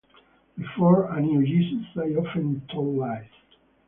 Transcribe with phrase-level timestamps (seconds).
[0.57, 3.29] Before I knew Jesus, I often told lies.